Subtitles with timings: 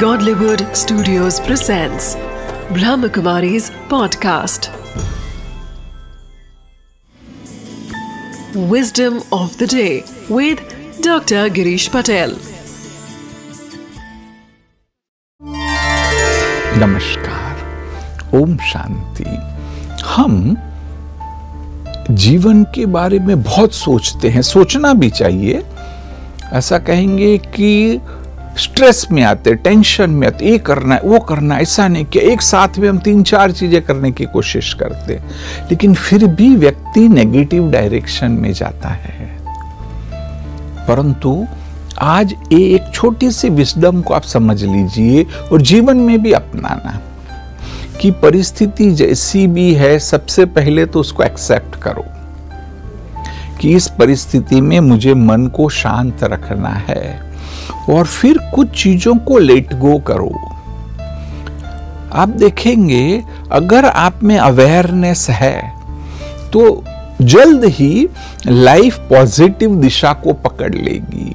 [0.00, 2.16] Godlywood Studios presents
[2.76, 4.66] Brahmakumari's podcast.
[8.72, 10.58] Wisdom of the day with
[11.00, 11.48] Dr.
[11.58, 12.34] Girish Patel.
[16.82, 19.24] नमस्कार ओम शांति
[20.04, 20.34] हम
[22.10, 25.62] जीवन के बारे में बहुत सोचते हैं सोचना भी चाहिए
[26.52, 27.72] ऐसा कहेंगे कि
[28.58, 32.24] स्ट्रेस में आते, टेंशन में आते, ये करना है, वो करना है, ऐसा नहीं किया
[32.24, 35.14] एक साथ में हम तीन चार चीज़ें करने की कोशिश करते
[35.70, 39.26] लेकिन फिर भी व्यक्ति नेगेटिव डायरेक्शन में जाता है।
[40.88, 41.46] परंतु
[41.98, 47.00] आज ये एक छोटी सी विस्डम को आप समझ लीजिए और जीवन में भी अपनाना
[48.00, 52.04] कि परिस्थिति जैसी भी है, सबसे पहले तो उसको एक्सेप्ट करो
[53.60, 57.25] कि इस परिस्थिति में मुझे मन को शांत रखना है।
[57.90, 60.32] और फिर कुछ चीज़ों को लेट गो करो।
[62.12, 65.74] आप देखेंगे, अगर आप में अवेयरनेस है
[66.52, 66.84] तो
[67.22, 68.08] जल्द ही
[68.46, 71.34] लाइफ पॉजिटिव दिशा को पकड़ लेगी।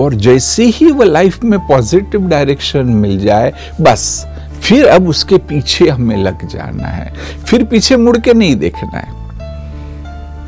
[0.00, 4.26] और जैसे ही वह लाइफ में पॉजिटिव डायरेक्शन मिल जाए, बस,
[4.60, 7.12] फिर अब उसके पीछे हमें लग जाना है।
[7.46, 9.20] फिर पीछे मुड़ के नहीं देखना है।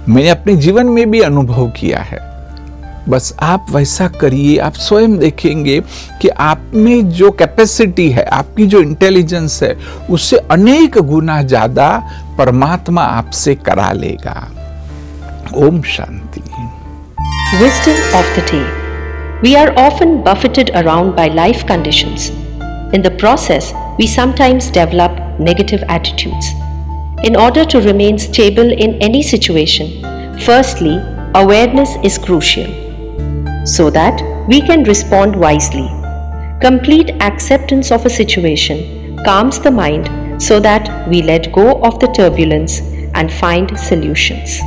[0.08, 2.31] मैंने अपने जीवन में भी अनुभव किया है।
[3.08, 5.80] बस आप वैसा करिए, आप स्वयं देखेंगे
[6.22, 9.76] कि आप में जो कैपेसिटी है, आपकी जो इंटेलिजेंस है,
[10.10, 11.88] उससे अनेक गुना ज़्यादा
[12.38, 14.36] परमात्मा आपसे करा लेगा।
[15.56, 16.40] Om Shanti.
[17.62, 18.62] Wisdom of the day
[19.42, 22.30] we are often buffeted around by life conditions
[22.94, 26.52] in the process we sometimes develop negative attitudes
[27.26, 30.96] in order to remain stable in any situation firstly
[31.36, 32.91] awareness is crucial
[33.76, 35.88] so that we can respond wisely.
[36.60, 40.10] Complete acceptance of a situation calms the mind
[40.42, 42.80] so that we let go of the turbulence
[43.14, 44.60] and find solutions.